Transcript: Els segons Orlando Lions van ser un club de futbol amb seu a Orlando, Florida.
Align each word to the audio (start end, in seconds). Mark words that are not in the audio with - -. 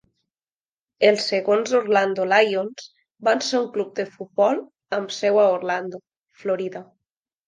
Els 1.09 1.25
segons 1.31 1.73
Orlando 1.79 2.23
Lions 2.31 2.87
van 3.27 3.43
ser 3.47 3.59
un 3.65 3.67
club 3.75 3.91
de 3.99 4.05
futbol 4.13 4.63
amb 5.01 5.13
seu 5.19 5.37
a 5.43 5.45
Orlando, 5.59 6.01
Florida. 6.45 6.83